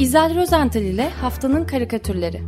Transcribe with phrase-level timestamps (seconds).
[0.00, 2.42] İzel Rozental ile Haftanın Karikatürleri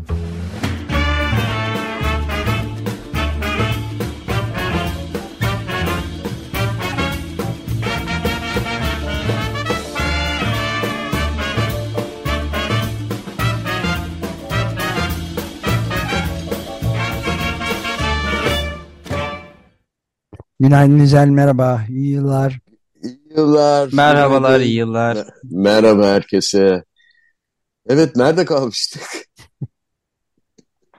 [20.60, 21.80] Günaydın İzel merhaba.
[21.88, 22.58] İyi yıllar.
[23.02, 23.88] İyi yıllar.
[23.92, 25.18] Merhabalar, iyi yıllar.
[25.44, 26.84] Merhaba herkese.
[27.86, 29.02] Evet, nerede kalmıştık?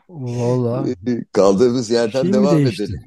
[0.10, 0.86] Valla.
[1.32, 3.00] Kaldığımız yerden şey devam edelim.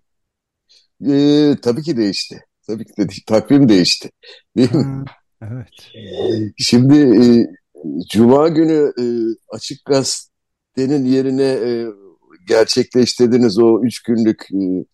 [1.09, 2.45] Ee, tabii ki değişti.
[2.67, 4.11] Tabii ki de takvim değişti.
[4.57, 4.85] Değil mi?
[4.85, 5.05] Ha,
[5.43, 5.69] evet.
[6.59, 7.47] Şimdi e,
[8.13, 9.05] Cuma günü e,
[9.49, 11.87] Açık Gazete'nin yerine e,
[12.49, 14.85] gerçekleştirdiğiniz o üç günlük e,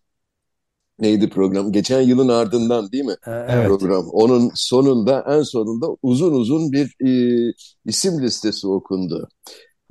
[0.98, 1.72] neydi program?
[1.72, 3.14] Geçen yılın ardından değil mi?
[3.26, 3.66] Ee, Evet.
[3.68, 4.08] program.
[4.12, 7.52] Onun sonunda en sonunda uzun uzun bir e,
[7.86, 9.28] isim listesi okundu.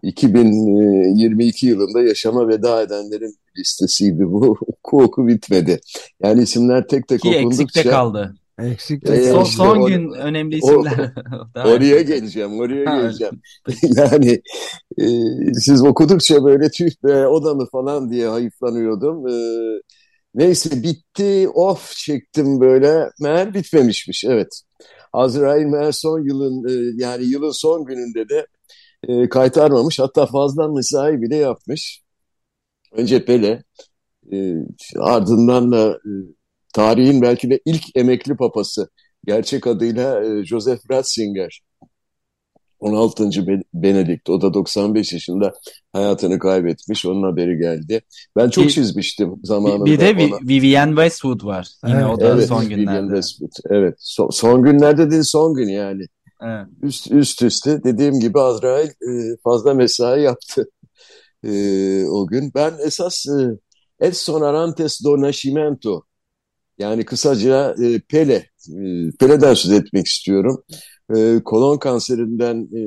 [0.03, 4.57] 2022 yılında yaşama veda edenlerin listesiydi bu.
[4.67, 5.79] Oku oku bitmedi.
[6.23, 8.35] Yani isimler tek tek Ki eksikte okundukça kaldı.
[8.59, 11.13] Eksik Ee, Son, işte son o- gün önemli o- isimler.
[11.55, 13.41] Daha oraya geleceğim, oraya Ha, geleceğim.
[13.97, 14.41] Yani
[14.97, 15.05] e,
[15.53, 19.27] siz okudukça böyle tüh be o da mı falan diye hayıflanıyordum.
[19.27, 19.33] E,
[20.35, 23.09] neyse bitti, of çektim böyle.
[23.19, 24.61] Meğer bitmemişmiş, evet.
[25.13, 28.47] Azrail meğer son yılın e, yani yılın son gününde de
[29.07, 29.99] e, kaytarmamış.
[29.99, 32.01] Hatta fazla mesai bile yapmış.
[32.91, 33.63] Önce Pele,
[34.33, 34.55] e,
[34.99, 36.11] ardından da e,
[36.73, 38.89] tarihin belki de ilk emekli papası.
[39.25, 41.61] Gerçek adıyla Joseph Ratzinger.
[42.81, 43.47] 16.
[43.47, 44.29] Be- Benedikt.
[44.29, 45.53] O da 95 yaşında
[45.93, 47.05] hayatını kaybetmiş.
[47.05, 48.01] Onun haberi geldi.
[48.35, 50.11] Ben çok Bir- çizmiştim zamanında Bir, de ona.
[50.19, 51.67] Vi- Vivienne Westwood var.
[51.87, 53.07] Yine Evet, o da Evet, son günlerde.
[53.07, 53.51] Westwood.
[53.69, 53.95] Evet.
[53.99, 56.03] Son, son günlerde değil son gün yani.
[56.43, 56.67] Evet.
[56.83, 60.69] Üst, üst üste dediğim gibi Azrail e, fazla mesai yaptı
[61.43, 61.51] e,
[62.05, 62.51] o gün.
[62.55, 63.57] Ben esas e,
[64.07, 66.03] Edson Arantes do Nascimento
[66.81, 68.33] yani kısaca e, Pele,
[68.69, 70.63] e, Pele'den söz etmek istiyorum.
[71.15, 72.81] E, kolon kanserinden e,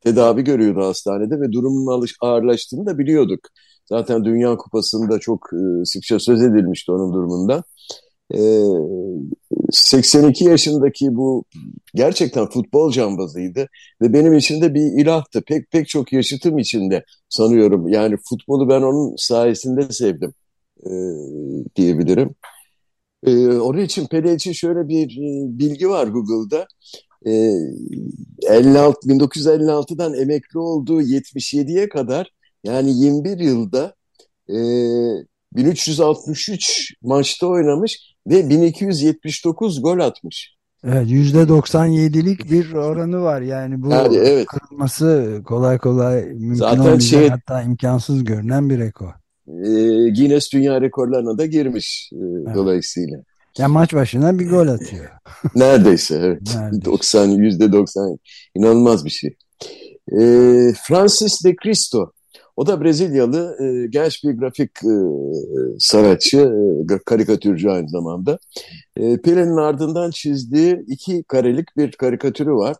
[0.00, 3.40] tedavi görüyordu hastanede ve durumunun alış- ağırlaştığını da biliyorduk.
[3.86, 7.62] Zaten Dünya Kupası'nda çok e, sıkça söz edilmişti onun durumundan.
[8.34, 8.40] E,
[9.72, 11.44] 82 yaşındaki bu
[11.94, 13.68] gerçekten futbol cambazıydı
[14.02, 15.42] ve benim için de bir ilahtı.
[15.42, 17.88] Pek pek çok yaşıtım içinde sanıyorum.
[17.88, 20.34] Yani futbolu ben onun sayesinde sevdim
[20.86, 20.90] e,
[21.76, 22.34] diyebilirim.
[23.26, 26.66] E, onun için Pele için şöyle bir e, bilgi var Google'da.
[27.26, 27.32] E,
[28.48, 32.30] 56 1956'dan emekli olduğu 77'ye kadar
[32.64, 33.94] yani 21 yılda
[34.48, 34.56] e,
[35.56, 40.54] 1363 maçta oynamış ve 1279 gol atmış.
[40.86, 43.40] Evet, %97'lik bir oranı var.
[43.40, 44.46] Yani bu Yani evet.
[44.46, 49.23] kırılması kolay kolay mümkün Zaten olmayan şey- hatta imkansız görünen bir rekor.
[49.48, 49.68] E,
[50.10, 52.54] Guinness Dünya Rekorlarına da girmiş e, Evet.
[52.54, 53.18] dolayısıyla.
[53.58, 55.04] Yani maç başına bir gol atıyor.
[55.54, 56.40] Neredeyse evet.
[56.54, 56.84] Neredeyse.
[56.84, 58.18] 90 yüzde 90
[58.54, 59.36] inanılmaz bir şey.
[60.12, 60.18] E,
[60.86, 62.12] Francis de Cristo
[62.56, 64.94] o da Brezilyalı e, genç bir grafik e,
[65.78, 66.38] sanatçı,
[66.90, 68.38] e, karikatürcü aynı zamanda.
[68.96, 72.76] E, Pele'nin ardından çizdiği iki karelik bir karikatürü var.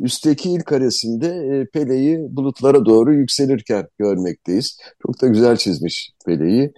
[0.00, 4.78] Üstteki ilk karesinde e, Pele'yi bulutlara doğru yükselirken görmekteyiz.
[5.02, 6.72] Çok da güzel çizmiş Pele'yi.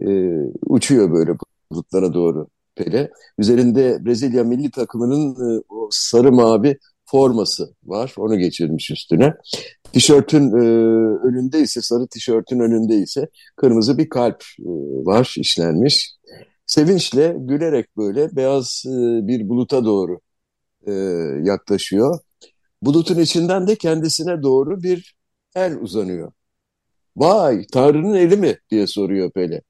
[0.00, 0.08] E,
[0.66, 1.32] uçuyor böyle
[1.72, 3.10] bulutlara doğru Pele.
[3.38, 8.14] Üzerinde Brezilya milli takımının e, o sarı mavi forması var.
[8.18, 9.34] Onu geçirmiş üstüne.
[9.92, 10.64] Tişörtün e,
[11.28, 14.64] önünde ise sarı tişörtün önünde ise kırmızı bir kalp e,
[15.06, 16.10] var işlenmiş.
[16.66, 20.20] Sevinçle gülerek böyle beyaz e, bir buluta doğru
[20.86, 20.92] e,
[21.44, 22.18] yaklaşıyor.
[22.82, 25.14] Bulutun içinden de kendisine doğru bir
[25.56, 26.32] el uzanıyor.
[27.16, 29.62] Vay Tanrı'nın eli mi diye soruyor Pele.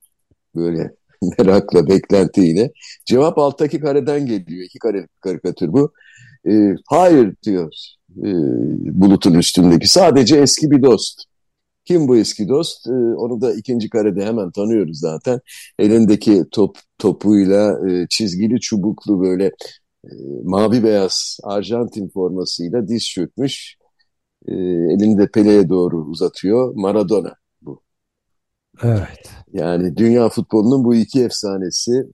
[0.57, 0.91] Böyle
[1.39, 2.73] merakla beklentiyle.
[3.07, 4.65] Cevap alttaki kareden geliyor.
[4.67, 5.93] İki kare karikatür bu.
[6.49, 7.73] E, hayır diyor
[8.19, 8.31] e,
[9.01, 9.89] bulutun üstündeki.
[9.89, 11.25] Sadece eski bir dost.
[11.85, 12.87] Kim bu eski dost?
[12.87, 15.41] E, onu da ikinci karede hemen tanıyoruz zaten.
[15.79, 19.51] Elindeki top topuyla e, çizgili çubuklu böyle
[20.05, 20.11] e,
[20.45, 23.77] mavi beyaz Arjantin formasıyla diz çökmüş.
[24.49, 26.73] E, elini de Pele'ye doğru uzatıyor.
[26.75, 27.35] Maradona.
[28.83, 29.31] Evet.
[29.53, 32.05] Yani dünya futbolunun bu iki efsanesi.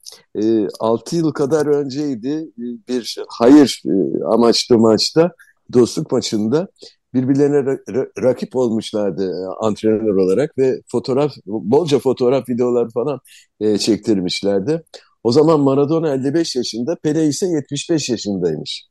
[0.42, 2.50] E, 6 yıl kadar önceydi
[2.88, 5.30] bir hayır e, amaçlı maçta,
[5.72, 6.68] dostluk maçında
[7.14, 13.20] birbirlerine ra- ra- rakip olmuşlardı e, antrenör olarak ve fotoğraf, bolca fotoğraf, videolar falan
[13.60, 14.84] e, çektirmişlerdi.
[15.26, 18.84] O zaman Maradona 55 yaşında, Pele ise 75 yaşındaymış.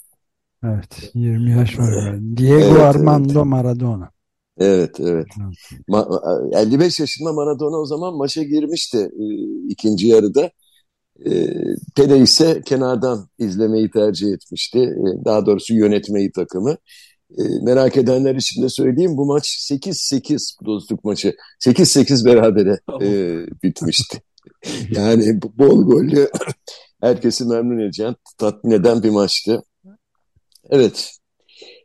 [0.64, 2.20] Evet 20 yaş var.
[2.38, 3.46] Diego Evet, Armando evet.
[3.46, 4.10] Maradona.
[4.58, 5.28] Evet, evet.
[5.90, 9.26] Ma- 55 yaşında Maradona o zaman maça girmişti e,
[9.70, 10.52] ikinci yarıda.
[11.26, 11.32] E,
[11.96, 14.80] Pele ise kenardan izlemeyi tercih etmişti.
[14.80, 16.78] E, daha doğrusu yönetmeyi takımı.
[17.38, 21.36] E, merak edenler için de söyleyeyim bu maç 8-8 dostluk maçı.
[21.60, 23.10] 8-8 berabere e,
[23.64, 24.22] bitmişti.
[24.92, 26.30] Yani bol gollü
[27.02, 29.64] herkesi memnun edeceğin, tatmin eden bir maçtı.
[30.70, 31.12] Evet.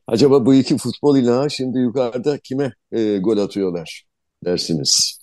[0.06, 4.04] Acaba bu iki futbol ilahı şimdi yukarıda kime e, gol atıyorlar
[4.44, 5.20] dersiniz?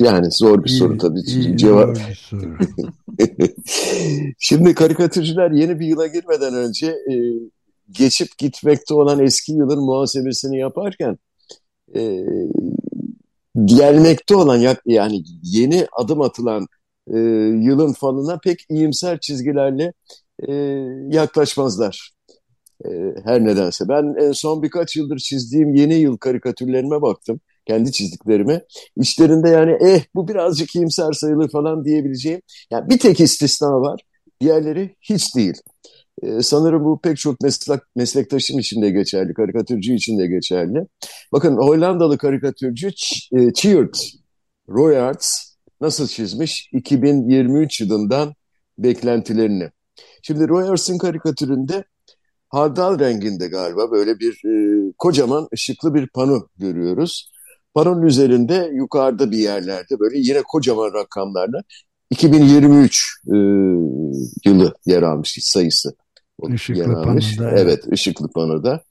[0.00, 1.20] Yani zor bir soru İyi- tabii.
[1.20, 1.96] iyi, Cevap.
[1.96, 2.58] bir soru.
[4.38, 7.14] Şimdi karikatürcüler yeni bir yıla girmeden önce e,
[7.90, 11.18] geçip gitmekte olan eski yılın muhasebesini yaparken
[11.94, 12.00] e,
[13.64, 16.66] gelmekte olan yani yeni adım atılan
[17.14, 17.18] e,
[17.62, 19.92] yılın falına pek iyimser çizgilerle
[20.48, 20.52] e,
[21.10, 22.12] yaklaşmazlar.
[22.84, 22.88] E,
[23.24, 23.88] her nedense.
[23.88, 27.40] Ben en son birkaç yıldır çizdiğim yeni yıl karikatürlerime baktım.
[27.66, 28.64] Kendi çizdiklerime.
[28.96, 32.42] İçlerinde yani eh bu birazcık iyimser sayılır falan diyebileceğim.
[32.70, 34.00] Yani bir tek istisna var.
[34.40, 35.54] Diğerleri hiç değil.
[36.22, 40.86] Ee, sanırım bu pek çok meslek, meslektaşım için de geçerli, karikatürcü için de geçerli.
[41.32, 43.94] Bakın Hollandalı karikatürcü Ch- e, Tjeerd
[44.68, 45.50] Royaerts
[45.80, 48.34] nasıl çizmiş 2023 yılından
[48.78, 49.70] beklentilerini.
[50.22, 51.84] Şimdi Royaerts'in karikatüründe
[52.48, 57.30] hardal renginde galiba böyle bir e, kocaman ışıklı bir pano görüyoruz.
[57.74, 61.62] Panonun üzerinde yukarıda bir yerlerde böyle yine kocaman rakamlarla
[62.10, 63.36] 2023 e,
[64.44, 65.94] yılı yer almış sayısı.
[66.48, 67.36] Işıklı yer almış.
[67.36, 67.62] panoda, Evet.
[67.62, 67.92] evet.
[67.92, 68.82] ışıklı panoda.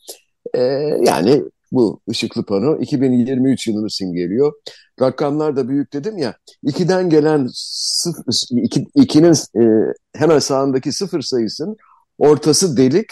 [0.53, 0.61] E,
[1.05, 4.53] yani bu ışıklı pano 2023 yılını simgeliyor.
[5.01, 6.35] Rakamlar da büyük dedim ya.
[6.63, 8.23] 2'den gelen sıfır,
[8.63, 11.77] iki, ikinin e, hemen sağındaki sıfır sayısının
[12.17, 13.11] ortası delik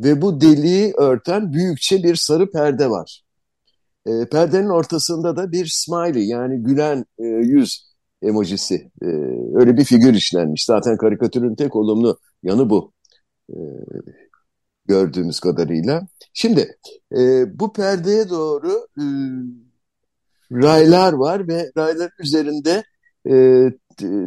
[0.00, 3.22] ve bu deliği örten büyükçe bir sarı perde var.
[4.06, 8.90] E, perdenin ortasında da bir smiley yani gülen e, yüz emojisi.
[9.02, 9.06] E,
[9.54, 10.64] öyle bir figür işlenmiş.
[10.64, 12.93] Zaten karikatürün tek olumlu yanı bu.
[13.50, 13.58] E,
[14.86, 16.06] gördüğümüz kadarıyla.
[16.32, 16.76] Şimdi
[17.18, 19.04] e, bu perdeye doğru e,
[20.52, 22.84] raylar var ve rayların üzerinde
[23.30, 23.64] e,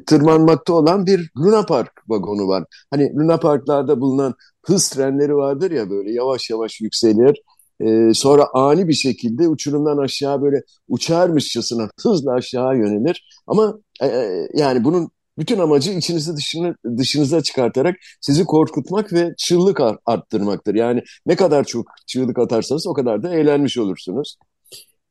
[0.06, 2.64] tırmanmakta olan bir Luna Park vagonu var.
[2.92, 4.34] Hani Luna Parklarda bulunan
[4.66, 7.42] hız trenleri vardır ya böyle yavaş yavaş yükselir.
[7.80, 13.44] E, sonra ani bir şekilde uçurumdan aşağı böyle uçarmışçasına hızla aşağı yönelir.
[13.48, 19.82] Ama e, e, yani bunun bütün amacı içinizi dışını, dışınıza çıkartarak sizi korkutmak ve çığlık
[19.82, 20.76] ar- arttırmaktır.
[20.76, 24.38] Yani ne kadar çok çığlık atarsanız o kadar da eğlenmiş olursunuz.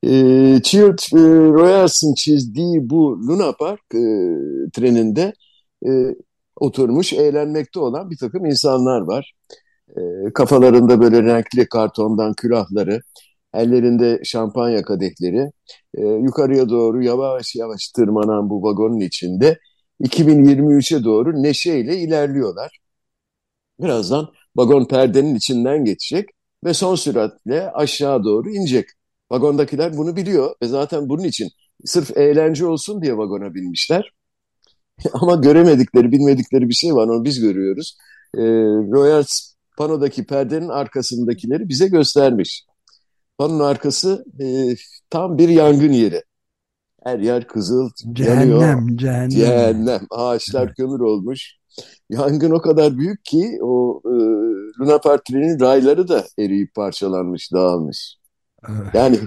[0.03, 0.09] E,
[0.63, 1.19] Chilled e,
[1.53, 4.03] Royals'ın çizdiği bu Luna Park e,
[4.73, 5.33] treninde
[5.87, 5.91] e,
[6.57, 9.33] oturmuş eğlenmekte olan bir takım insanlar var.
[9.91, 10.01] E,
[10.35, 13.01] kafalarında böyle renkli kartondan külahları,
[13.55, 15.51] ellerinde şampanya kadehleri,
[15.95, 19.59] e, yukarıya doğru yavaş yavaş tırmanan bu vagonun içinde
[20.01, 22.79] 2023'e doğru neşeyle ilerliyorlar.
[23.81, 26.29] Birazdan vagon perdenin içinden geçecek
[26.65, 28.89] ve son süratle aşağı doğru inecek.
[29.31, 31.49] Vagondakiler bunu biliyor ve zaten bunun için
[31.85, 34.13] sırf eğlence olsun diye vagona binmişler.
[35.13, 37.97] Ama göremedikleri, bilmedikleri bir şey var, onu biz görüyoruz.
[38.35, 38.43] E,
[38.93, 42.65] Royals panodaki perdenin arkasındakileri bize göstermiş.
[43.39, 44.47] Panonun arkası e,
[45.11, 46.23] tam bir yangın yeri.
[47.07, 48.61] Her yer kızıl, yanıyor.
[48.61, 49.29] Cehennem, cehennem.
[49.31, 50.01] Cehennem.
[50.11, 51.57] Ağaçlar kömür olmuş.
[52.11, 54.15] Yangın o kadar büyük ki o e,
[54.81, 55.23] Luna Park
[55.61, 58.17] rayları da eriyip parçalanmış, dağılmış.
[58.69, 58.95] Evet.
[58.95, 59.19] Yani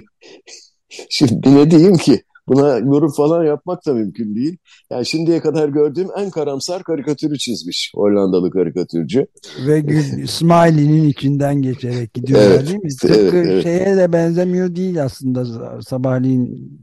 [1.10, 2.24] şimdi ne diyeyim ki?
[2.48, 4.58] Buna yorum falan yapmak da mümkün değil.
[4.92, 9.28] Yani şimdiye kadar gördüğüm en karamsar karikatürü çizmiş Hollandalı karikatürcü.
[9.68, 9.84] Ve
[10.28, 12.90] Smiley'nin içinden geçerek gidiyorlar Evet, değil mi?
[12.90, 13.64] Tıpkı evet, evet.
[13.64, 15.46] şeye de benzemiyor değil aslında.
[15.82, 16.80] Sabahleyin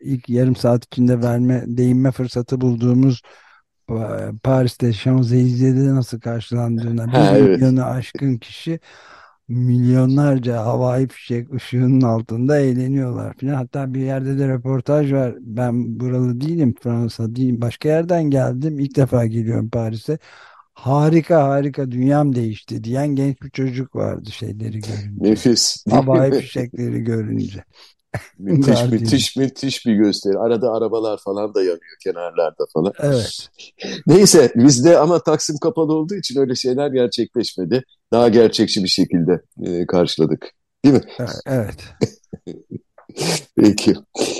[0.00, 3.22] ilk yarım saat içinde verme, değinme fırsatı bulduğumuz
[3.90, 3.94] e,
[4.42, 7.60] Paris'te Champs-Élysées nasıl karşılandığına bir Ha, evet.
[7.60, 8.80] milyonu aşkın kişi
[9.48, 13.54] milyonlarca havai fişek ışığının altında eğleniyorlar falan.
[13.54, 15.34] Hatta bir yerde de röportaj var.
[15.40, 17.60] Ben buralı değilim, Fransa değilim.
[17.60, 18.78] Başka yerden geldim.
[18.80, 20.18] İlk defa geliyorum Paris'e.
[20.74, 25.20] Harika harika dünyam değişti diyen genç bir çocuk vardı şeyleri görünce.
[25.20, 25.84] Nefis.
[25.88, 27.64] Havai fişekleri görünce.
[28.38, 30.38] Müthiş, müthiş, müthiş bir gösteri.
[30.38, 32.92] Arada arabalar falan da yanıyor kenarlarda falan.
[32.98, 33.48] Evet.
[34.06, 37.84] Neyse bizde ama Taksim kapalı olduğu için öyle şeyler gerçekleşmedi.
[38.12, 40.50] Daha gerçekçi bir şekilde e, karşıladık.
[40.84, 41.02] Değil mi?
[41.46, 41.84] Evet.
[43.56, 43.94] Peki.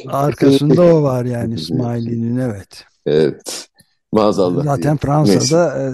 [0.06, 2.85] Arkasında o var yani Smiley'nin evet.
[3.06, 3.68] Evet.
[4.12, 4.64] Maazallah.
[4.64, 4.97] Zaten.
[4.97, 5.87] Fransa'da e,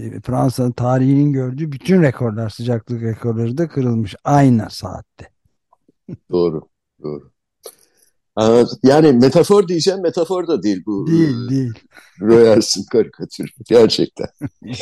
[0.00, 5.28] e, Fransa tarihinin gördüğü bütün rekorlar sıcaklık rekorları da kırılmış aynı saatte.
[6.30, 6.62] Doğru.
[7.02, 7.30] Doğru.
[8.82, 11.06] Yani metafor diyeceğim, metafor da değil bu.
[11.06, 11.72] Değil değil.
[12.20, 13.48] Royars'ın karikatürü.
[13.68, 14.28] Gerçekten.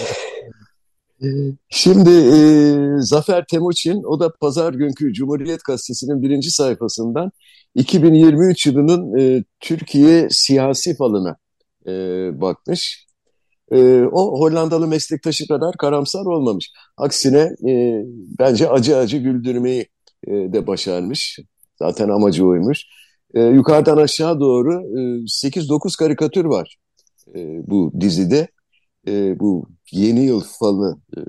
[1.23, 1.27] Ee,
[1.69, 2.41] Şimdi e,
[3.01, 7.31] Zafer Temuçin, o da pazar günkü Cumhuriyet Gazetesi'nin birinci sayfasından
[7.75, 11.37] 2023 yılının e, Türkiye siyasi falına
[11.87, 11.91] e,
[12.41, 13.07] bakmış.
[13.73, 16.73] E, o Hollandalı meslektaşı kadar karamsar olmamış.
[16.97, 18.03] Aksine e,
[18.39, 19.89] bence acı acı güldürmeyi
[20.27, 21.39] e, de başarmış.
[21.79, 22.85] Zaten amacı oymuş.
[23.35, 26.77] E, yukarıdan aşağı doğru e, 8-9 karikatür var
[27.35, 28.49] e, bu dizide.
[29.09, 31.21] E, bu Yeni Yıl Falı e,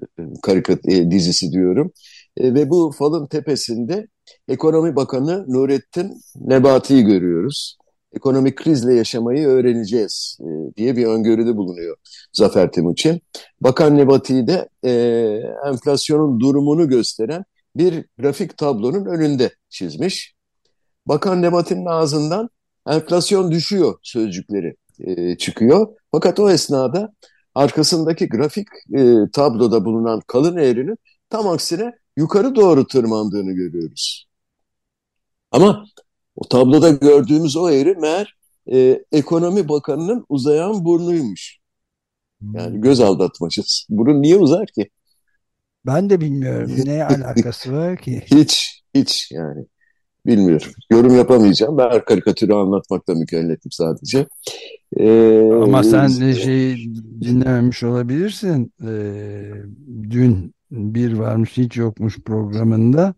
[0.43, 1.91] karikat e, dizisi diyorum.
[2.37, 4.07] E, ve bu falın tepesinde
[4.47, 7.77] Ekonomi Bakanı Nurettin Nebati'yi görüyoruz.
[8.13, 11.97] Ekonomik krizle yaşamayı öğreneceğiz e, diye bir öngörüde bulunuyor
[12.33, 13.21] Zafer Timuçin.
[13.61, 14.91] Bakan Nebati'yi de e,
[15.69, 17.43] enflasyonun durumunu gösteren
[17.75, 20.36] bir grafik tablonun önünde çizmiş.
[21.07, 22.49] Bakan Nebati'nin ağzından
[22.87, 25.87] enflasyon düşüyor sözcükleri e, çıkıyor.
[26.11, 27.13] Fakat o esnada
[27.55, 30.97] arkasındaki grafik e, tabloda bulunan kalın eğrinin
[31.29, 34.27] tam aksine yukarı doğru tırmandığını görüyoruz.
[35.51, 35.85] Ama
[36.35, 38.35] o tabloda gördüğümüz o eğri meğer
[38.71, 41.57] e, ekonomi bakanının uzayan burnuymuş.
[42.53, 43.85] Yani göz aldatmacası.
[43.89, 44.89] Burun niye uzar ki?
[45.85, 48.23] Ben de bilmiyorum ne alakası var ki.
[48.25, 49.65] Hiç, hiç yani.
[50.27, 50.67] Bilmiyorum.
[50.91, 51.77] Yorum yapamayacağım.
[51.77, 54.27] Ben karikatürü anlatmakla mükellefim sadece.
[54.97, 56.77] Ee, Ama sen de şey
[57.21, 58.73] dinlememiş olabilirsin.
[58.87, 59.51] Ee,
[60.09, 63.13] dün bir varmış hiç yokmuş programında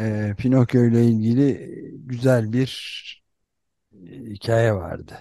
[0.00, 1.70] e, Pinokyo ile ilgili
[2.06, 2.72] güzel bir
[4.26, 5.14] hikaye vardı.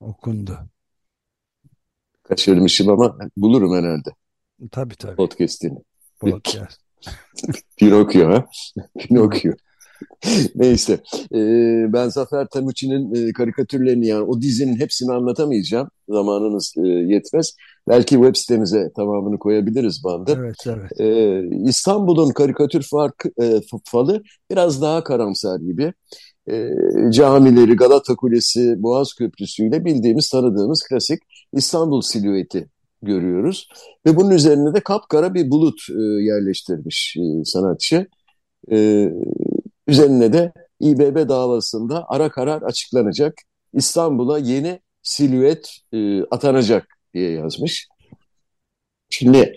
[0.00, 0.58] Okundu.
[2.22, 4.10] kaçırmışım ama bulurum herhalde
[4.70, 5.16] Tabii tabii.
[5.16, 5.78] podcast'ini.
[6.20, 6.85] Podcast.
[7.76, 8.46] Pinokyo ha?
[8.98, 9.52] Pinokyo.
[10.54, 11.00] Neyse.
[11.34, 15.88] Ee, ben Zafer Temuçin'in e, karikatürlerini yani o dizinin hepsini anlatamayacağım.
[16.08, 17.52] Zamanınız e, yetmez.
[17.88, 20.34] Belki web sitemize tamamını koyabiliriz bandı.
[20.38, 21.00] Evet evet.
[21.00, 25.92] Ee, İstanbul'un karikatür farkı, e, falı biraz daha karamsar gibi.
[26.50, 26.70] Ee,
[27.10, 31.22] camileri, Galata Kulesi, Boğaz Köprüsü ile bildiğimiz, tanıdığımız klasik
[31.52, 32.68] İstanbul silüeti
[33.06, 33.68] görüyoruz.
[34.06, 38.06] Ve bunun üzerine de kapkara bir bulut e, yerleştirmiş e, sanatçı.
[38.72, 39.08] E,
[39.86, 43.34] üzerine de İBB davasında ara karar açıklanacak.
[43.72, 45.70] İstanbul'a yeni silüet
[46.30, 47.88] atanacak diye yazmış.
[49.10, 49.54] Şimdi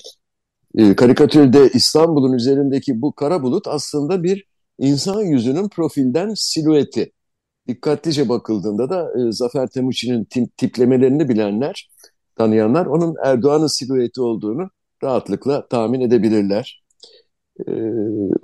[0.98, 4.46] karikatürde İstanbul'un üzerindeki bu kara bulut aslında bir
[4.80, 7.12] insan yüzünün profilden silüeti.
[7.68, 11.90] Dikkatlice bakıldığında da e, Zafer Temuçin'in tip, tiplemelerini bilenler,
[12.40, 14.70] tanıyanlar onun Erdoğan'ın silüeti olduğunu
[15.04, 16.84] rahatlıkla tahmin edebilirler.
[17.68, 17.72] E,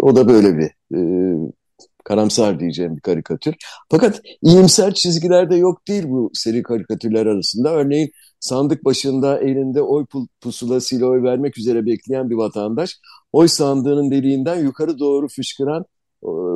[0.01, 0.99] o da böyle bir e,
[2.03, 3.55] karamsar diyeceğim bir karikatür.
[3.91, 7.73] Fakat iyimser çizgiler de yok değil bu seri karikatürler arasında.
[7.73, 10.05] Örneğin sandık başında elinde oy
[10.41, 12.99] pusulasıyla oy vermek üzere bekleyen bir vatandaş
[13.31, 15.85] oy sandığının deliğinden yukarı doğru fışkıran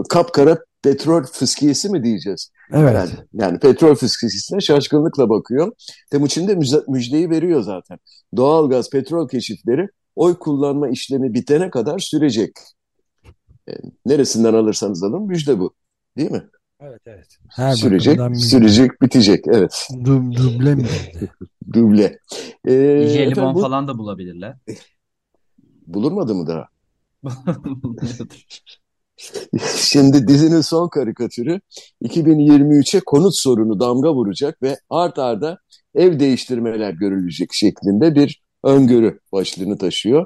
[0.09, 2.51] kapkara petrol fıskiyesi mi diyeceğiz?
[2.73, 2.93] Evet.
[2.93, 5.71] Yani, yani petrol fıskiyesine şaşkınlıkla bakıyor.
[6.11, 6.55] Temuçin de
[6.87, 7.97] müjdeyi veriyor zaten.
[8.35, 12.51] Doğalgaz, petrol keşifleri oy kullanma işlemi bitene kadar sürecek.
[13.67, 15.73] Yani neresinden alırsanız alın müjde bu.
[16.17, 16.43] Değil mi?
[16.81, 17.37] Evet evet.
[17.49, 19.45] Her sürecek, sürecek, bitecek.
[19.47, 19.87] Evet.
[20.05, 20.87] Du duble mi?
[21.73, 22.19] duble.
[22.67, 23.61] Ee, Jelibon bu...
[23.61, 24.57] falan da bulabilirler.
[25.87, 26.67] Bulunmadı mı daha?
[29.75, 31.59] Şimdi dizinin son karikatürü
[32.03, 35.57] 2023'e konut sorunu damga vuracak ve art arda
[35.95, 40.25] ev değiştirmeler görülecek şeklinde bir öngörü başlığını taşıyor.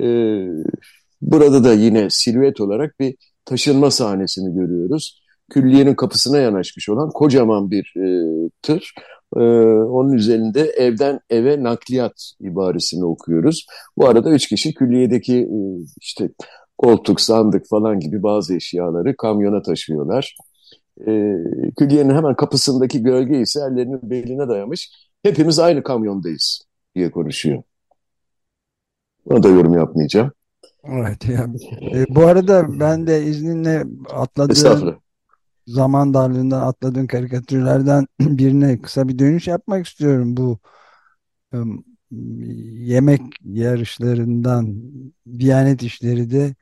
[0.00, 0.46] Ee,
[1.22, 3.14] burada da yine silüet olarak bir
[3.44, 5.22] taşınma sahnesini görüyoruz.
[5.50, 8.06] Külliyenin kapısına yanaşmış olan kocaman bir e,
[8.62, 8.94] tır.
[9.36, 13.66] Ee, onun üzerinde evden eve nakliyat ibaresini okuyoruz.
[13.96, 15.58] Bu arada üç kişi külliyedeki e,
[16.00, 16.28] işte
[16.82, 20.36] koltuk, sandık falan gibi bazı eşyaları kamyona taşıyorlar.
[21.06, 21.34] E,
[21.76, 24.90] külliyenin hemen kapısındaki gölge ise ellerinin beline dayamış.
[25.22, 26.62] Hepimiz aynı kamyondayız
[26.94, 27.62] diye konuşuyor.
[29.26, 30.32] Ona da yorum yapmayacağım.
[30.84, 31.28] Evet.
[31.28, 31.56] Yani,
[31.94, 34.98] e, bu arada ben de izninle atladığım
[35.66, 40.36] zaman darlığından atladığım karikatürlerden birine kısa bir dönüş yapmak istiyorum.
[40.36, 40.58] Bu
[42.78, 44.76] yemek yarışlarından
[45.38, 46.54] Diyanet İşleri de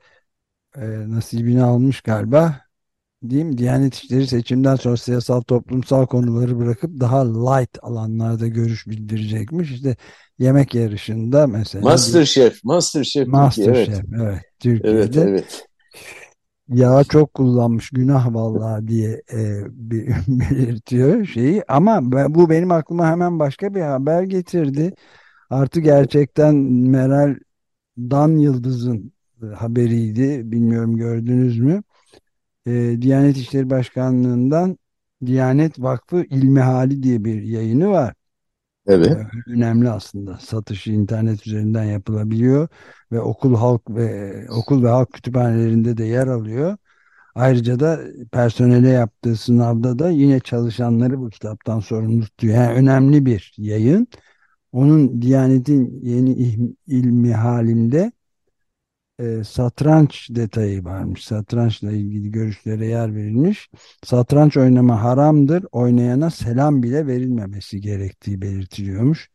[0.77, 2.55] e, nasibini almış galiba.
[3.29, 9.71] diyeyim Diyanet İşleri seçimden sonra siyasal toplumsal konuları bırakıp daha light alanlarda görüş bildirecekmiş.
[9.71, 9.95] İşte
[10.39, 11.83] yemek yarışında mesela.
[11.83, 14.05] Masterchef, Masterchef Masterchef, evet.
[14.21, 14.41] evet.
[14.59, 14.97] Türkiye'de.
[14.97, 15.65] Evet, evet.
[16.67, 19.37] Yağ çok kullanmış günah vallahi diye e,
[20.27, 21.99] belirtiyor şeyi ama
[22.35, 24.93] bu benim aklıma hemen başka bir haber getirdi.
[25.49, 27.35] Artı gerçekten Meral
[27.97, 29.13] Dan Yıldız'ın
[29.47, 30.51] haberiydi.
[30.51, 31.83] Bilmiyorum gördünüz mü?
[32.67, 34.77] e, Diyanet İşleri Başkanlığı'ndan
[35.25, 38.13] Diyanet Vakfı İlmihali diye bir yayını var.
[38.87, 39.07] Evet.
[39.07, 40.37] Ee, önemli aslında.
[40.37, 42.67] Satışı internet üzerinden yapılabiliyor
[43.11, 46.77] ve okul halk ve okul ve halk kütüphanelerinde de yer alıyor.
[47.35, 47.99] Ayrıca da
[48.31, 52.55] personele yaptığı sınavda da yine çalışanları bu kitaptan sorumlu tutuyor.
[52.55, 54.07] Yani önemli bir yayın.
[54.71, 56.31] Onun Diyanet'in yeni
[56.87, 58.11] ilmi halinde
[59.21, 61.25] e, satranç detayı varmış.
[61.25, 63.69] Satrançla ilgili görüşlere yer verilmiş.
[64.03, 65.65] Satranç oynama haramdır.
[65.71, 69.29] Oynayana selam bile verilmemesi gerektiği belirtiliyormuş.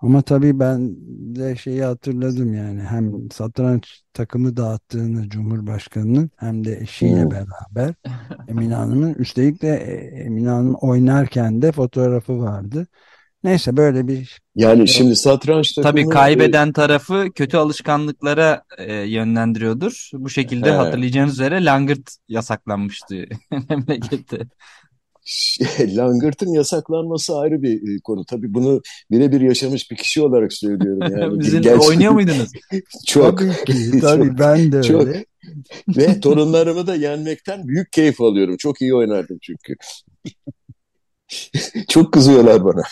[0.00, 0.96] Ama tabii ben
[1.36, 7.94] de şeyi hatırladım yani hem satranç takımı dağıttığını Cumhurbaşkanı'nın hem de eşiyle beraber
[8.48, 12.86] Emine Hanım'ın üstelik de e, Emine Hanım oynarken de fotoğrafı vardı.
[13.44, 20.10] Neyse böyle bir yani şimdi satranç takımı tabii kaybeden tarafı kötü alışkanlıklara e, yönlendiriyordur.
[20.14, 20.74] Bu şekilde He.
[20.74, 23.24] hatırlayacağınız üzere langırt yasaklanmıştı
[23.68, 24.38] memlekette.
[25.80, 28.24] Langırt'ın yasaklanması ayrı bir e, konu.
[28.24, 31.18] Tabii bunu birebir yaşamış bir kişi olarak söylüyorum.
[31.18, 31.88] Yani Bizim Gerçekten...
[31.88, 32.50] oynuyor muydunuz?
[33.06, 33.38] çok.
[33.38, 34.00] Tabii ki.
[34.00, 35.06] Tabii ben de çok.
[35.06, 35.24] öyle.
[35.88, 38.56] Ve torunlarımı da yenmekten büyük keyif alıyorum.
[38.56, 39.74] Çok iyi oynardım çünkü.
[41.88, 42.82] çok kızıyorlar bana.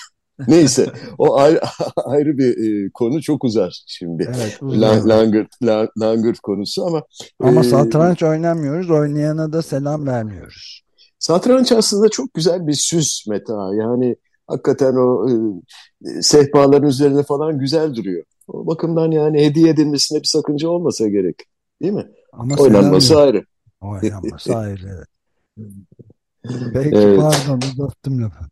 [0.48, 0.86] Neyse
[1.18, 1.60] o ayrı,
[2.04, 4.32] ayrı bir e, konu çok uzar şimdi.
[4.36, 5.02] Evet, uzar.
[5.02, 5.48] Langırt,
[6.00, 7.02] Langırt konusu ama.
[7.40, 10.82] Ama e, satranç oynamıyoruz oynayana da selam vermiyoruz.
[11.18, 14.16] Satranç aslında çok güzel bir süs meta yani
[14.46, 18.24] hakikaten o e, sehpaların üzerine falan güzel duruyor.
[18.48, 21.36] O bakımdan yani hediye edilmesine bir sakınca olmasa gerek
[21.82, 22.06] değil mi?
[22.32, 23.44] Ama Oynanması ayrı.
[23.80, 25.06] Oynanması ayrı evet.
[26.72, 27.20] Peki evet.
[27.20, 28.44] pardon uzattım lafı.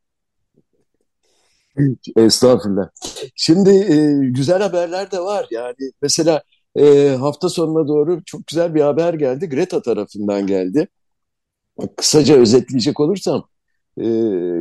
[2.16, 2.88] Estağfurullah.
[3.34, 5.46] Şimdi e, güzel haberler de var.
[5.50, 6.42] Yani mesela
[6.76, 9.48] e, hafta sonuna doğru çok güzel bir haber geldi.
[9.48, 10.88] Greta tarafından geldi.
[11.96, 13.48] Kısaca özetleyecek olursam
[13.98, 14.04] e,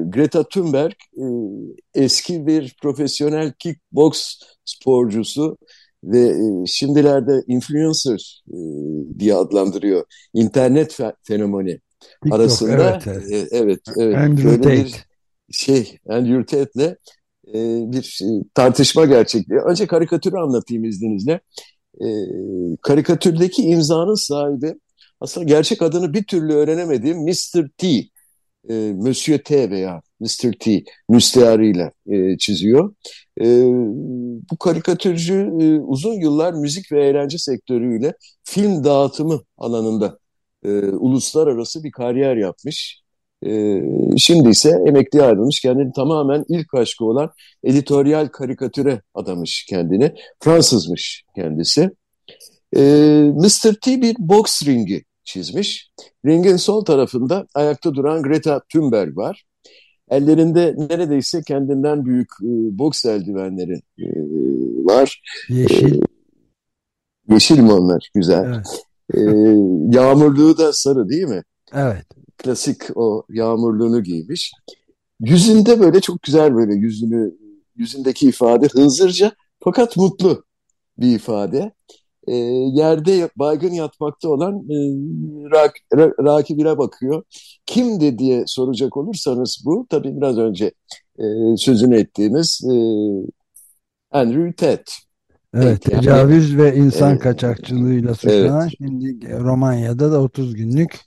[0.09, 1.25] Greta Thunberg e,
[1.95, 5.57] eski bir profesyonel kickbox sporcusu
[6.03, 8.57] ve e, şimdilerde influencer e,
[9.19, 10.05] diye adlandırıyor.
[10.33, 14.85] İnternet fe fenomeni TikTok, arasında evet evet, e, evet, evet Andrew Tate.
[14.85, 15.06] Bir,
[15.51, 16.95] şey Andrew Tate'le
[17.47, 17.55] e,
[17.91, 19.59] bir e, tartışma gerçekliği.
[19.59, 21.41] Önce karikatürü anlatayım izninizle.
[22.01, 22.07] E,
[22.81, 24.75] karikatürdeki imzanın sahibi
[25.21, 27.69] aslında gerçek adını bir türlü öğrenemediğim Mr.
[27.77, 27.87] T,
[28.69, 30.51] e, Monsieur T veya Mr.
[30.59, 32.95] T müstearıyla e, çiziyor.
[33.41, 33.45] E,
[34.51, 40.19] bu karikatürcü e, uzun yıllar müzik ve eğlence sektörüyle film dağıtımı alanında
[40.63, 43.01] e, uluslararası bir kariyer yapmış.
[43.45, 43.81] Ee,
[44.17, 45.59] şimdi ise emekliye ayrılmış.
[45.61, 47.29] Kendini tamamen ilk aşkı olan
[47.63, 50.13] editoryal karikatüre adamış kendini.
[50.39, 51.89] Fransızmış kendisi.
[52.75, 53.73] Ee, Mr.
[53.81, 55.89] T bir boks ringi çizmiş.
[56.25, 59.43] Ringin sol tarafında ayakta duran Greta Thunberg var.
[60.09, 64.05] Ellerinde neredeyse kendinden büyük e, boks eldivenleri e,
[64.85, 65.21] var.
[65.49, 65.95] Yeşil.
[65.95, 65.99] E,
[67.29, 68.09] yeşil mi onlar?
[68.13, 68.45] Güzel.
[68.45, 68.83] Evet.
[69.13, 69.19] E,
[69.97, 71.43] yağmurluğu da sarı değil mi?
[71.73, 72.05] Evet
[72.37, 74.51] klasik o yağmurluğunu giymiş.
[75.19, 77.33] Yüzünde böyle çok güzel böyle yüzünü
[77.75, 79.31] yüzündeki ifade hızırca
[79.63, 80.43] fakat mutlu
[80.97, 81.71] bir ifade.
[82.27, 82.35] E,
[82.73, 84.77] yerde baygın yatmakta olan e,
[85.51, 87.23] rak, ra, rakibine bakıyor.
[87.65, 90.71] Kimdi diye soracak olursanız bu tabii biraz önce
[91.19, 91.23] e,
[91.57, 92.75] sözünü ettiğimiz e,
[94.11, 94.91] Andrew Tate.
[95.53, 98.73] Evet, tecavüz ve insan e, kaçakçılığıyla suçlanan evet.
[98.77, 101.06] şimdi Romanya'da da 30 günlük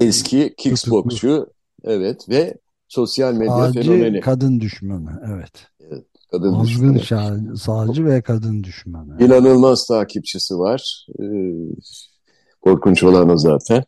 [0.00, 1.46] Eski kickboksçu
[1.84, 2.54] evet ve
[2.88, 4.20] sosyal medya sağcı fenomeni.
[4.20, 5.66] kadın düşmanı evet.
[5.80, 7.56] evet kadın Azgın düşmanı.
[7.58, 9.24] sağcı ve kadın düşmanı.
[9.24, 11.06] İnanılmaz takipçisi var.
[11.20, 11.24] Ee,
[12.60, 13.84] korkunç olan o zaten.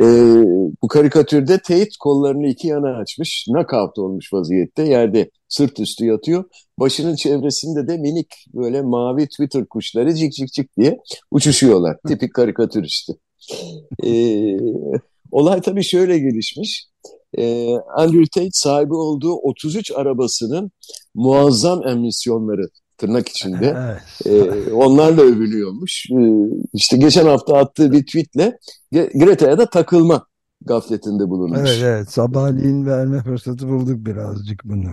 [0.00, 0.44] Ee,
[0.82, 3.46] bu karikatürde Tate kollarını iki yana açmış.
[3.48, 4.82] Knockout olmuş vaziyette.
[4.82, 6.44] Yerde sırt üstü yatıyor.
[6.80, 10.98] Başının çevresinde de minik böyle mavi Twitter kuşları cik cik cik diye
[11.30, 11.96] uçuşuyorlar.
[12.08, 13.12] Tipik karikatür işte.
[14.04, 14.56] Ee,
[15.32, 16.88] Olay tabii şöyle gelişmiş.
[17.38, 20.70] Ee, Andrew Tate sahibi olduğu 33 arabasının
[21.14, 24.40] muazzam emisyonları tırnak içinde e,
[24.72, 26.06] onlarla övülüyormuş.
[26.10, 26.18] E,
[26.74, 28.58] işte geçen hafta attığı bir tweetle
[28.92, 30.26] Greta'ya da takılma
[30.60, 31.58] gafletinde bulunmuş.
[31.60, 34.88] Evet evet sabahleyin verme fırsatı bulduk birazcık bunu.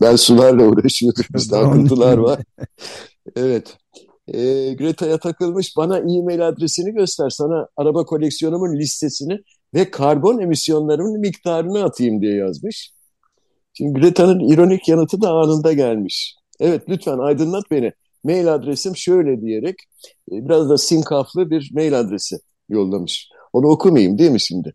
[0.00, 1.24] ben sularla uğraşıyordum.
[1.34, 2.40] Bizde akıntılar var.
[3.36, 3.76] Evet.
[4.32, 9.38] E, Greta'ya takılmış bana e-mail adresini göster sana araba koleksiyonumun listesini
[9.74, 12.92] ve karbon emisyonlarımın miktarını atayım diye yazmış.
[13.74, 16.36] Şimdi Greta'nın ironik yanıtı da anında gelmiş.
[16.60, 17.92] Evet lütfen aydınlat beni.
[18.24, 19.76] Mail adresim şöyle diyerek
[20.32, 22.36] e, biraz da sinkaflı bir mail adresi
[22.68, 23.28] yollamış.
[23.52, 24.74] Onu okumayayım değil mi şimdi?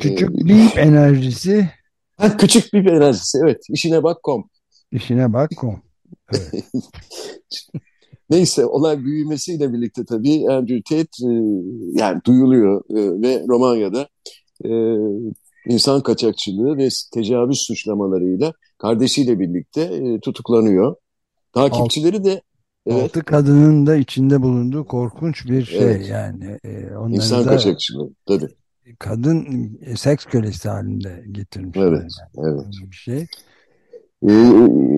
[0.00, 1.70] Küçük ee, bir enerjisi.
[2.16, 3.64] Ha, küçük bir enerjisi evet.
[3.68, 4.50] İşine bak kom.
[4.92, 5.82] İşine bak kom.
[6.32, 6.64] Evet.
[8.30, 11.32] Neyse olay büyümesiyle birlikte tabii Andrew Tate e,
[11.92, 14.08] yani duyuluyor e, ve Romanya'da
[14.64, 14.70] e,
[15.66, 20.96] insan kaçakçılığı ve tecavüz suçlamalarıyla kardeşiyle birlikte e, tutuklanıyor.
[21.52, 22.42] Takipçileri de
[22.86, 23.02] evet.
[23.02, 26.08] Altı kadının da içinde bulunduğu korkunç bir şey evet.
[26.08, 26.58] yani.
[26.64, 28.48] E, İnsan kaçakçılığı tabii.
[28.98, 31.76] Kadın e, seks kölesi halinde getirmiş.
[31.76, 32.46] Evet, yani.
[32.48, 32.66] evet.
[32.90, 33.26] Bir şey.
[34.22, 34.32] E,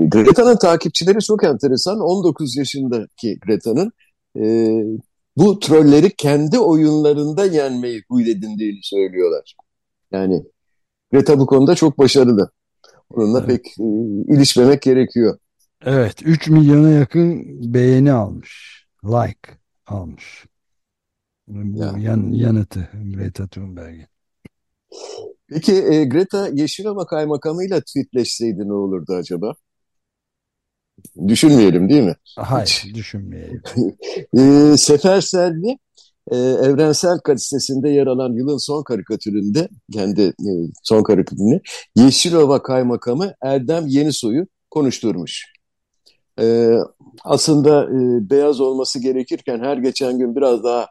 [0.09, 2.01] Greta'nın takipçileri çok enteresan.
[2.01, 3.93] 19 yaşındaki Greta'nın
[4.37, 4.45] e,
[5.37, 9.55] bu trolleri kendi oyunlarında yenmeyi huy edindiğini söylüyorlar.
[10.13, 10.45] Yani
[11.13, 12.51] Greta bu konuda çok başarılı.
[13.11, 13.49] Onunla evet.
[13.49, 13.85] pek e,
[14.35, 15.39] ilişmemek gerekiyor.
[15.85, 18.85] Evet, 3 milyona yakın beğeni almış.
[19.05, 19.51] Like
[19.87, 20.45] almış.
[21.49, 21.95] Bu ya.
[21.99, 24.07] yan, yanıtı Greta Thunberg'in.
[25.49, 29.53] Peki e, Greta Yeşilova kaymakamıyla tweetleşseydi ne olurdu acaba?
[31.29, 32.17] Düşünmeyelim değil mi?
[32.37, 32.95] Hayır, Hiç.
[32.95, 33.63] düşünmeyelim.
[34.39, 35.79] e, Sefer Selvi
[36.31, 40.51] e, Evrensel Gazetesi'nde yer alan yılın son karikatüründe, kendi e,
[40.83, 41.61] son karikatürünü
[41.97, 45.53] Yeşilova Kaymakamı Erdem Yenisoy'u konuşturmuş.
[46.41, 46.77] E,
[47.25, 50.87] aslında e, beyaz olması gerekirken her geçen gün biraz daha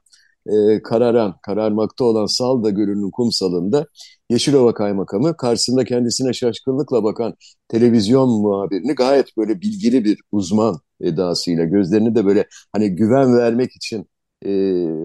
[0.48, 3.88] e, kararan, kararmakta olan Salda Gölü'nün kumsalında
[4.30, 7.34] Yeşilova Kaymakamı karşısında kendisine şaşkınlıkla bakan
[7.68, 14.08] televizyon muhabirini gayet böyle bilgili bir uzman edasıyla gözlerini de böyle hani güven vermek için
[14.46, 14.52] e,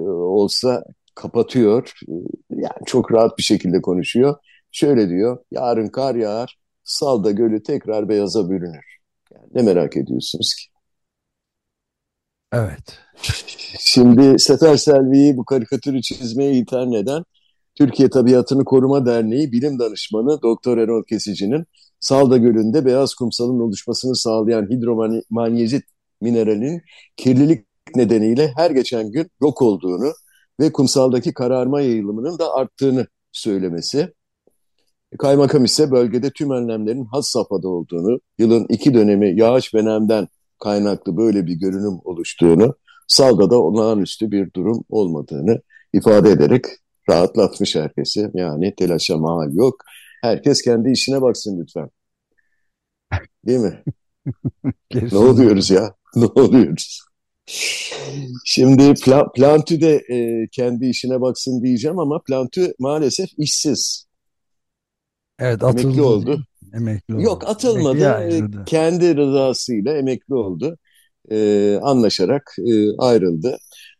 [0.09, 1.93] olsa kapatıyor.
[2.51, 4.37] Yani çok rahat bir şekilde konuşuyor.
[4.73, 8.99] Şöyle diyor, yarın kar yağar, Salda Gölü tekrar beyaza bürünür.
[9.35, 10.78] Yani ne merak ediyorsunuz ki?
[12.53, 12.99] Evet.
[13.81, 17.25] Şimdi Sefer Selvi'yi bu karikatürü çizmeye itham eden
[17.75, 21.65] Türkiye Tabiatını Koruma Derneği bilim danışmanı Doktor Erol Kesici'nin
[22.01, 25.85] Salda Gölü'nde beyaz kumsalın oluşmasını sağlayan hidromanyezit
[26.21, 26.83] mineralin
[27.17, 30.13] kirlilik nedeniyle her geçen gün yok olduğunu
[30.61, 34.15] ve kumsaldaki kararma yayılımının da arttığını söylemesi.
[35.19, 41.17] Kaymakam ise bölgede tüm önlemlerin has safhada olduğunu, yılın iki dönemi yağış ve nemden kaynaklı
[41.17, 42.75] böyle bir görünüm oluştuğunu,
[43.09, 46.65] salgada olağanüstü bir durum olmadığını ifade ederek
[47.11, 48.31] rahatlatmış herkesi.
[48.35, 49.75] Yani telaşa mahal yok.
[50.23, 51.91] Herkes kendi işine baksın lütfen.
[53.47, 53.83] Değil mi?
[55.13, 55.95] ne oluyoruz ya?
[56.17, 57.01] Ne oluyoruz?
[58.45, 64.07] Şimdi Pla Plantü de e, kendi işine baksın diyeceğim ama Plantü maalesef işsiz.
[65.39, 65.83] Evet atıldı.
[65.83, 66.45] Emekli oldu.
[66.75, 67.23] Emekli oldu.
[67.23, 68.05] Yok atılmadı.
[68.05, 70.79] Emekli kendi rızasıyla emekli oldu.
[71.31, 73.59] E, anlaşarak e, ayrıldı.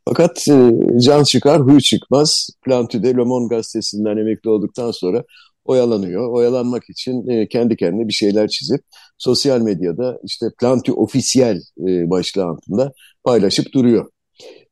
[0.09, 2.51] Fakat e, can çıkar, huy çıkmaz.
[2.65, 5.25] Plantü de Le Monde gazetesinden emekli olduktan sonra
[5.65, 6.29] oyalanıyor.
[6.29, 8.81] Oyalanmak için e, kendi kendine bir şeyler çizip
[9.19, 12.93] sosyal medyada işte Plantü Ofisiyel e, başlığı altında
[13.25, 14.11] paylaşıp duruyor.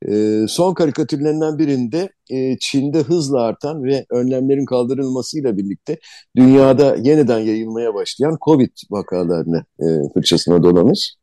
[0.08, 5.98] E, son karikatürlerinden birinde e, Çin'de hızla artan ve önlemlerin kaldırılmasıyla birlikte
[6.36, 11.14] dünyada yeniden yayılmaya başlayan Covid vakalarını e, fırçasına dolamış.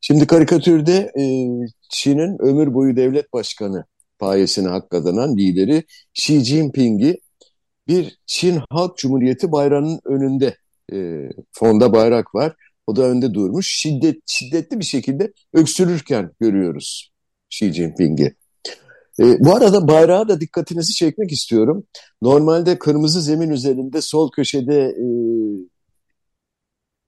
[0.00, 1.22] Şimdi karikatürde e,
[1.90, 3.84] Çin'in ömür boyu devlet başkanı
[4.18, 7.18] payesine hak kazanan lideri Xi Jinping'i
[7.88, 10.56] bir Çin Halk Cumhuriyeti bayrağının önünde
[10.92, 12.54] e, fonda bayrak var.
[12.86, 13.66] O da önde durmuş.
[13.70, 17.10] Şiddet, şiddetli bir şekilde öksürürken görüyoruz
[17.50, 18.34] Xi Jinping'i.
[19.20, 21.84] E, bu arada bayrağa da dikkatinizi çekmek istiyorum.
[22.22, 25.06] Normalde kırmızı zemin üzerinde sol köşede e,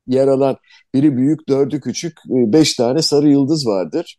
[0.07, 0.57] yer alan
[0.95, 4.19] biri büyük, dördü küçük, e, beş tane sarı yıldız vardır.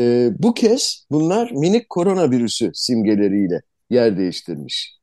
[0.00, 4.98] E, bu kez bunlar minik koronavirüsü simgeleriyle yer değiştirmiş.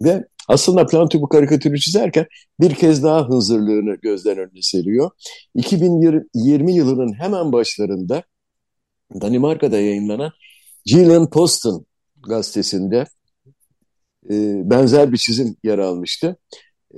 [0.00, 2.26] Ve aslında Plantu bu karikatürü çizerken
[2.60, 5.10] bir kez daha hınzırlığını gözden önüne seriyor.
[5.54, 8.22] 2020 yılının hemen başlarında
[9.20, 10.32] Danimarka'da yayınlanan
[10.86, 11.84] Jylland Posten
[12.28, 13.04] gazetesinde
[14.30, 14.34] e,
[14.70, 16.36] benzer bir çizim yer almıştı.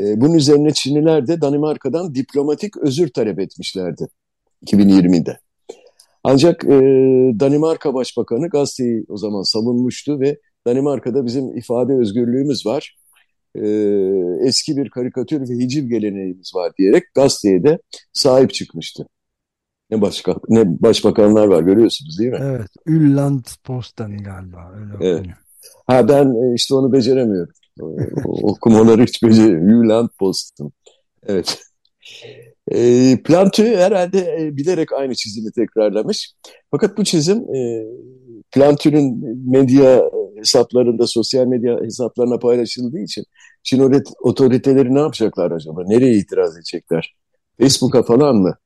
[0.00, 4.08] E, bunun üzerine Çinliler de Danimarka'dan diplomatik özür talep etmişlerdi
[4.66, 5.38] 2020'de.
[6.24, 6.68] Ancak e,
[7.40, 12.96] Danimarka Başbakanı gazeteyi o zaman savunmuştu ve Danimarka'da bizim ifade özgürlüğümüz var.
[13.54, 13.66] E,
[14.46, 17.78] eski bir karikatür ve hiciv geleneğimiz var diyerek gazeteye de
[18.12, 19.06] sahip çıkmıştı.
[19.94, 22.38] Ne başka ne başbakanlar var görüyorsunuz değil mi?
[22.42, 22.70] Evet.
[22.86, 25.18] Ülland Posten galiba öyle Evet.
[25.18, 25.38] okunuyor.
[25.86, 27.52] Ha ben e, işte onu beceremiyorum.
[28.24, 29.84] Okumaları hiç beceremiyorum.
[29.84, 30.70] Ülland Posten.
[31.26, 31.58] Evet.
[32.70, 36.34] E, Plantü herhalde e, bilerek aynı çizimi tekrarlamış.
[36.70, 37.84] Fakat bu çizim e,
[38.52, 40.02] Plantü'nün medya
[40.36, 43.24] hesaplarında, sosyal medya hesaplarına paylaşıldığı için
[43.62, 45.82] Çin otoriteleri ne yapacaklar acaba?
[45.86, 47.14] Nereye itiraz edecekler?
[47.60, 48.56] Facebook'a falan mı?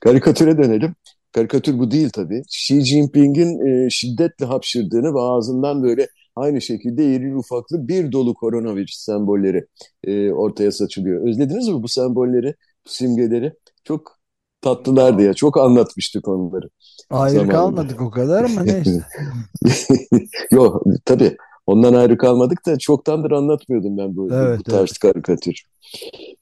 [0.00, 0.94] Karikatüre dönelim.
[1.32, 2.42] Karikatür bu değil tabii.
[2.48, 8.96] Xi Jinping'in e, şiddetle hapşırdığını ve ağzından böyle aynı şekilde iri ufaklı bir dolu koronavirüs
[8.96, 9.66] sembolleri
[10.04, 11.28] e, ortaya saçılıyor.
[11.28, 12.54] Özlediniz mi bu sembolleri,
[12.86, 13.52] bu simgeleri?
[13.84, 14.18] Çok
[14.60, 15.34] tatlılardı ya.
[15.34, 16.68] Çok anlatmıştık onları.
[17.10, 17.52] Ayrı Zamanında.
[17.52, 19.02] kalmadık o kadar ama neyse.
[20.50, 25.62] Yok tabii ondan ayrı kalmadık da çoktandır anlatmıyordum ben bu, Evet, bu tarz karikatür.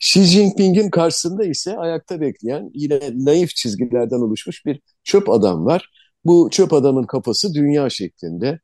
[0.00, 5.90] Xi Jinping'in karşısında ise ayakta bekleyen yine naif çizgilerden oluşmuş bir çöp adam var.
[6.24, 8.60] Bu çöp adamın kafası dünya şeklinde.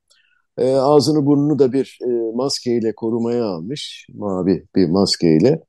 [0.59, 4.07] E, ağzını burnunu da bir e, maskeyle korumaya almış.
[4.15, 5.63] Mavi bir maskeyle.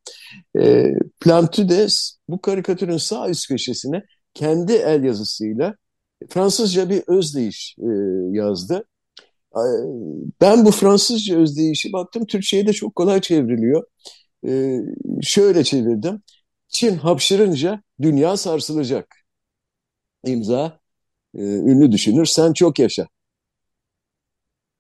[0.60, 1.88] E, Plantu de
[2.30, 5.76] bu karikatürün sağ üst köşesine kendi el yazısıyla
[6.30, 7.90] Fransızca bir özdeyiş e,
[8.32, 8.86] yazdı.
[10.42, 13.84] Ben bu Fransızca özdeyişi baktım Türkçe'ye de çok kolay çevriliyor.
[14.48, 14.80] E,
[15.22, 16.22] şöyle çevirdim.
[16.68, 19.16] Çin hapşırınca dünya sarsılacak.
[20.26, 20.80] İmza
[21.36, 23.08] e, ünlü düşünür sen çok yaşa.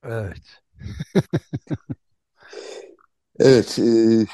[0.04, 0.62] Evet.
[3.40, 4.26] Evet e,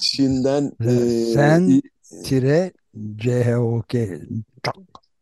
[0.00, 1.82] Çin'den e, Sen
[2.24, 2.72] tire
[3.18, 3.92] CHOK
[4.62, 4.76] çok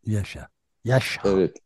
[0.07, 0.49] yaşa.
[0.85, 1.23] Yaşa.
[1.25, 1.57] evet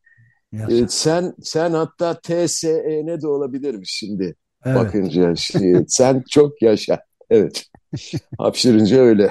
[0.53, 0.75] Yaşa.
[0.75, 4.77] E, sen sen hatta TSEN de olabilirmiş şimdi Evet.
[4.77, 7.01] bakınca şey, sen çok yaşa.
[7.31, 7.65] Evet.
[8.39, 9.31] Hapşırınca öyle.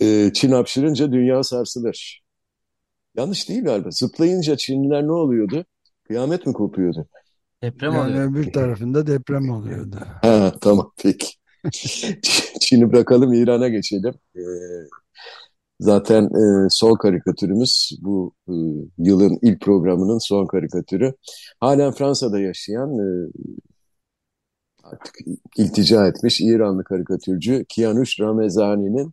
[0.00, 2.22] E, Çin hapşırınca dünya sarsılır.
[3.16, 3.90] Yanlış değil galiba.
[3.90, 5.64] Zıplayınca Çinliler ne oluyordu?
[6.08, 7.06] Kıyamet mi kopuyordu?
[7.62, 8.30] Deprem Yani oluyor.
[8.30, 9.96] öbür tarafında deprem oluyordu.
[10.22, 11.26] Ha, tamam peki.
[12.60, 14.14] Çin'i bırakalım İran'a geçelim.
[14.36, 14.40] Ee,
[15.80, 18.54] zaten e, son karikatürümüz bu e,
[18.98, 21.14] yılın ilk programının son karikatürü.
[21.60, 23.30] Halen Fransa'da yaşayan e,
[24.84, 25.14] artık
[25.56, 29.12] iltica etmiş İranlı karikatürcü Kianush Ramezani'nin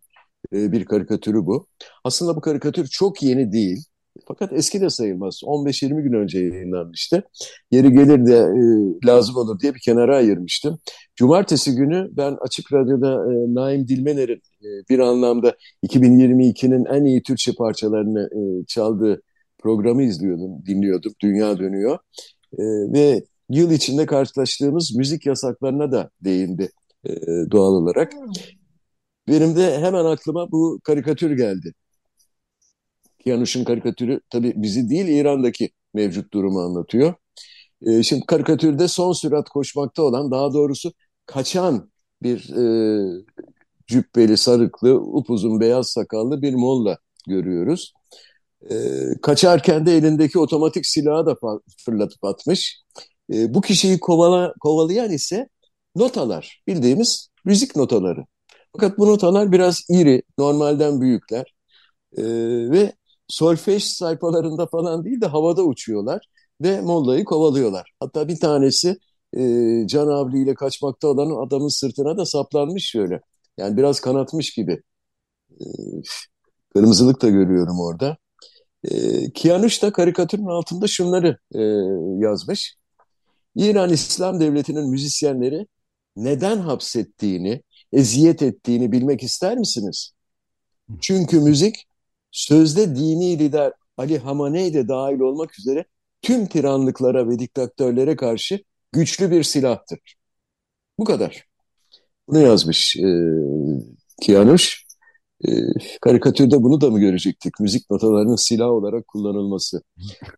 [0.53, 1.67] e, bir karikatürü bu.
[2.03, 3.85] Aslında bu karikatür çok yeni değil.
[4.27, 5.41] Fakat eski de sayılmaz.
[5.43, 7.23] 15-20 gün önce yayınlanmıştı.
[7.71, 8.61] Yeri gelir de e,
[9.07, 10.79] lazım olur diye bir kenara ayırmıştım.
[11.15, 17.51] Cumartesi günü ben Açık Radyo'da e, Naim Dilmener'in e, bir anlamda 2022'nin en iyi Türkçe
[17.53, 19.21] parçalarını e, çaldığı
[19.59, 21.13] programı izliyordum, dinliyordum.
[21.21, 21.97] Dünya Dönüyor.
[22.53, 26.69] E, ve yıl içinde karşılaştığımız müzik yasaklarına da değindi
[27.05, 27.11] e,
[27.51, 28.13] doğal olarak.
[29.27, 31.73] Benim de hemen aklıma bu karikatür geldi.
[33.19, 37.13] Kianuş'un karikatürü tabii bizi değil İran'daki mevcut durumu anlatıyor.
[37.87, 40.93] E, şimdi karikatürde son sürat koşmakta olan daha doğrusu
[41.25, 41.91] kaçan
[42.23, 43.23] bir e,
[43.87, 47.93] cübbeli, sarıklı, upuzun beyaz sakallı bir molla görüyoruz.
[48.71, 48.75] E,
[49.21, 51.35] kaçarken de elindeki otomatik silahı da
[51.85, 52.81] fırlatıp atmış.
[53.33, 55.49] E, bu kişiyi kovala, kovalayan ise
[55.95, 58.25] notalar, bildiğimiz müzik notaları.
[58.73, 61.53] Fakat bu notalar biraz iri, normalden büyükler
[62.17, 62.23] E,
[62.71, 62.93] ve
[63.27, 66.27] solfej sayfalarında falan değil de havada uçuyorlar
[66.61, 67.91] ve mollayı kovalıyorlar.
[67.99, 68.97] Hatta bir tanesi
[69.33, 69.41] e,
[69.87, 73.21] Can Avli ile kaçmakta olan adamın sırtına da saplanmış şöyle.
[73.57, 74.81] Yani biraz kanatmış gibi.
[75.51, 75.65] E,
[76.73, 78.17] kırmızılık da görüyorum orada.
[78.83, 81.61] E, Kianuş da karikatürün altında şunları e,
[82.25, 82.75] yazmış.
[83.55, 85.67] İran İslam Devleti'nin müzisyenleri
[86.15, 87.63] neden hapsettiğini,
[87.93, 90.11] eziyet ettiğini bilmek ister misiniz?
[91.01, 91.85] Çünkü müzik
[92.37, 95.85] sözde dini lider Ali Hamaney de dahil olmak üzere
[96.21, 98.59] tüm tiranlıklara ve diktatörlere karşı
[98.91, 99.99] güçlü bir silahtır.
[100.99, 101.45] Bu kadar.
[102.27, 103.09] Bunu yazmış e,
[104.21, 104.87] Kianuş.
[105.47, 105.51] E,
[106.01, 107.59] karikatürde bunu da mı görecektik?
[107.59, 109.81] Müzik notalarının silah olarak kullanılması.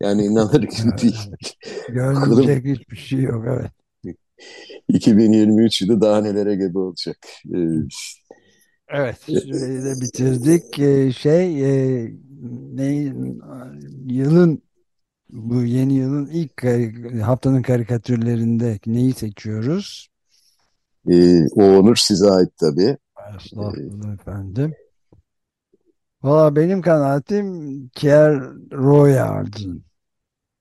[0.01, 1.31] Yani inanılır gibi değil.
[1.89, 3.71] Görünecek hiçbir şey yok evet.
[4.89, 7.17] 2023 yılı daha nelere gebe olacak.
[7.45, 7.57] E,
[8.89, 9.17] Evet.
[9.21, 10.79] Süreyi de bitirdik.
[10.79, 12.11] Ee, şey e,
[12.73, 13.13] ne
[14.05, 14.61] yılın
[15.29, 16.63] bu yeni yılın ilk
[17.23, 20.09] haftanın karikatürlerinde neyi seçiyoruz?
[21.07, 22.97] e, o onur size ait tabii.
[23.37, 24.73] Estağfurullah efendim.
[26.23, 29.88] Valla benim kanaatim Kier Royard'ın.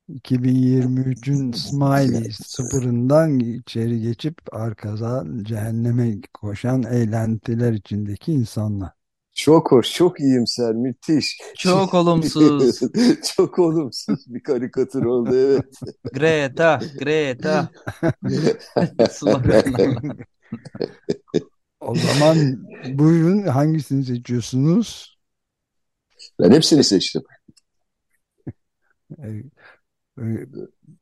[0.09, 8.91] 2023'ün Smiley sıfırından içeri geçip arkadan cehenneme koşan eğlentiler içindeki insanlar.
[9.35, 11.39] Çok hoş, çok iyimser, müthiş.
[11.57, 12.81] Çok olumsuz.
[13.37, 15.81] Çok olumsuz bir karikatür oldu, evet.
[16.13, 17.69] Greta, Greta.
[21.81, 22.67] O zaman
[22.99, 25.19] buyurun hangisini seçiyorsunuz?
[26.41, 27.23] Ben hepsini seçtim.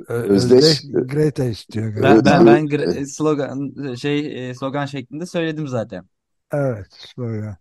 [0.08, 0.66] Özdeş.
[0.66, 2.24] Özdeş Greta istiyor Ben galiba.
[2.24, 6.08] ben ben slogan şey e, slogan şeklinde söyledim zaten.
[6.52, 7.56] Evet, sonra.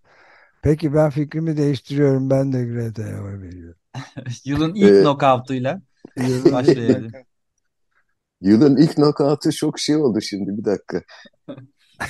[0.62, 2.30] Peki ben fikrimi değiştiriyorum.
[2.30, 3.80] Ben de Greta'ya oy veriyorum.
[4.46, 5.82] Yılın ilk Ee, knockout'uyla
[6.52, 7.12] başlayalım.
[8.42, 11.02] Yılın ilk knockout'u çok şey oldu şimdi, bir dakika.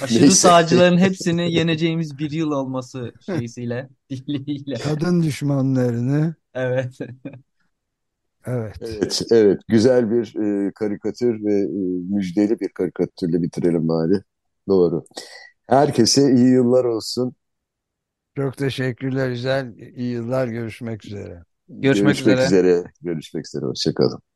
[0.02, 0.36] Aşırı Neyse.
[0.36, 4.76] sağcıların hepsini yeneceğimiz bir yıl olması şeysiyle, diliyle.
[4.76, 6.98] Kadın düşmanlarını Evet.
[8.46, 8.76] Evet.
[8.82, 9.62] Evet, evet.
[9.68, 10.36] Güzel bir
[10.68, 14.22] e, karikatür ve e, müjdeli bir karikatürle bitirelim bari.
[14.68, 15.06] Doğru.
[15.68, 17.36] Herkese iyi yıllar olsun.
[18.36, 19.30] Çok teşekkürler.
[19.30, 19.74] Güzel.
[19.78, 20.48] İyi yıllar.
[20.48, 21.44] Görüşmek üzere.
[21.70, 22.46] Görüşmek üzere.
[22.46, 22.84] üzere.
[23.02, 23.66] Görüşmek üzere.
[23.66, 24.35] Hoşçakalın.